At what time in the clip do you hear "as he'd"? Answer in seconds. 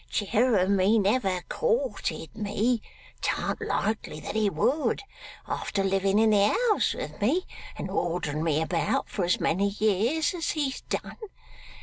10.33-10.81